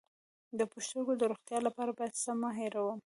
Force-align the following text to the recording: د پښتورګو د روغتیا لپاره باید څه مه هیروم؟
د 0.57 0.59
پښتورګو 0.71 1.13
د 1.17 1.21
روغتیا 1.31 1.59
لپاره 1.67 1.91
باید 1.97 2.19
څه 2.23 2.31
مه 2.41 2.49
هیروم؟ 2.59 2.99